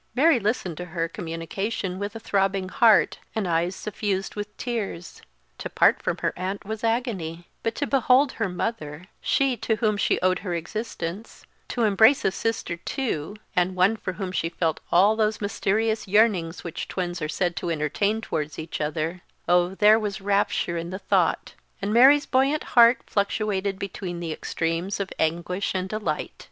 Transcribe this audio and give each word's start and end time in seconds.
Mary 0.15 0.39
listened 0.39 0.75
to 0.77 0.85
her 0.85 1.07
communication 1.07 1.99
with 1.99 2.15
a 2.15 2.19
throbbing 2.19 2.69
heart 2.69 3.19
and 3.35 3.47
eyes 3.47 3.75
suffused 3.75 4.33
with 4.33 4.57
tears; 4.57 5.21
to 5.59 5.69
part 5.69 6.01
from 6.01 6.17
her 6.21 6.33
aunt 6.35 6.65
was 6.65 6.83
agony; 6.83 7.47
but 7.61 7.75
to 7.75 7.85
behold 7.85 8.31
her 8.31 8.49
mother 8.49 9.05
she 9.21 9.55
to 9.55 9.75
whom 9.75 9.97
she 9.97 10.19
owed 10.21 10.39
her 10.39 10.55
existence, 10.55 11.45
to 11.67 11.83
embrace 11.83 12.25
a 12.25 12.31
sister 12.31 12.77
too 12.77 13.35
and 13.55 13.75
one 13.75 13.95
for 13.95 14.13
whom 14.13 14.31
she 14.31 14.49
felt 14.49 14.79
all 14.91 15.15
those 15.15 15.39
mysterious 15.39 16.07
yearnings 16.07 16.63
which 16.63 16.87
twins 16.87 17.21
are 17.21 17.29
said 17.29 17.55
to 17.55 17.69
entertain 17.69 18.21
towards 18.21 18.57
each 18.57 18.81
other 18.81 19.21
oh, 19.47 19.75
there 19.75 19.99
was 19.99 20.19
rapture 20.19 20.77
in 20.77 20.89
the 20.89 20.97
thought, 20.97 21.53
and 21.79 21.93
Mary's 21.93 22.25
buoyant 22.25 22.63
heart 22.73 23.01
fluctuated 23.05 23.77
between 23.77 24.19
the 24.19 24.31
extremes 24.33 24.99
of 24.99 25.13
anguish 25.19 25.75
and 25.75 25.89
delight. 25.89 26.31